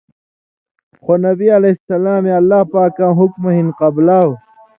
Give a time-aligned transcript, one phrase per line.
[1.01, 4.29] خو نبی علیہ سلامے اللہ پاکاں حُکمہ ہِن قبلاؤ؛